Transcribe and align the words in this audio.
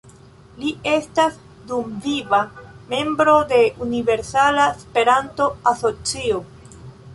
Li 0.61 0.69
estas 0.91 1.35
dumviva 1.71 2.39
membro 2.95 3.37
de 3.53 3.61
Universala 3.87 4.67
Esperanto-Asocio. 4.79 6.45